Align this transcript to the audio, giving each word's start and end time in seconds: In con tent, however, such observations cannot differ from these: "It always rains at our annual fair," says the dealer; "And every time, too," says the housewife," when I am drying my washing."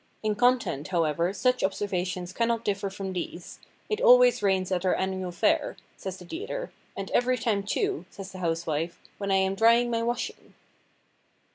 In 0.23 0.33
con 0.33 0.57
tent, 0.57 0.87
however, 0.87 1.31
such 1.31 1.63
observations 1.63 2.33
cannot 2.33 2.65
differ 2.65 2.89
from 2.89 3.13
these: 3.13 3.59
"It 3.87 4.01
always 4.01 4.41
rains 4.41 4.71
at 4.71 4.83
our 4.83 4.95
annual 4.95 5.31
fair," 5.31 5.77
says 5.95 6.17
the 6.17 6.25
dealer; 6.25 6.71
"And 6.97 7.11
every 7.11 7.37
time, 7.37 7.61
too," 7.61 8.07
says 8.09 8.31
the 8.31 8.39
housewife," 8.39 8.99
when 9.19 9.29
I 9.29 9.35
am 9.35 9.53
drying 9.53 9.91
my 9.91 10.01
washing." 10.01 10.55